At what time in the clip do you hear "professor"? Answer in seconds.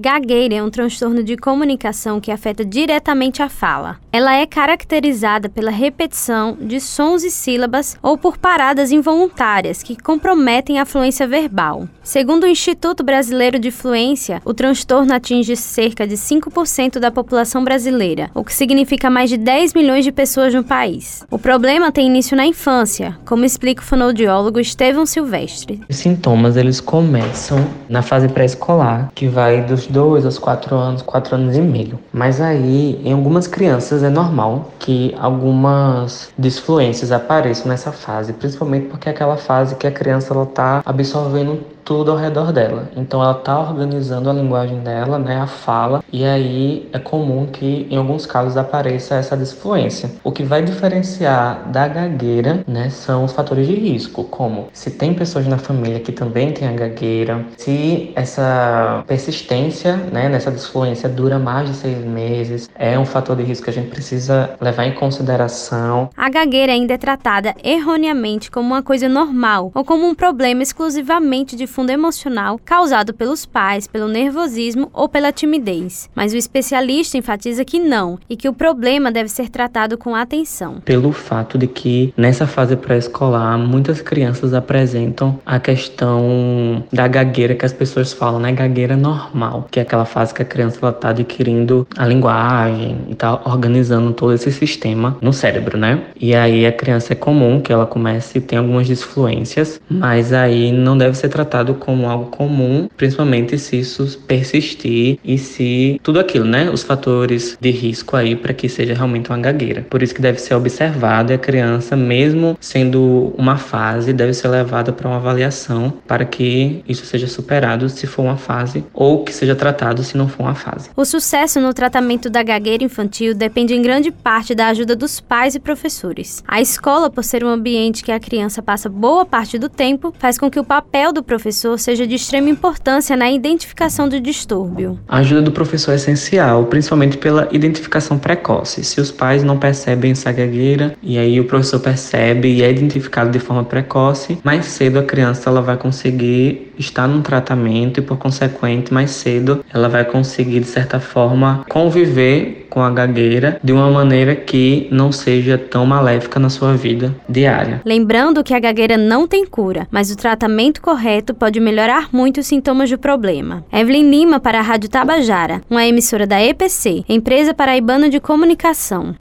131.22-131.78, 135.52-135.92, 141.44-141.80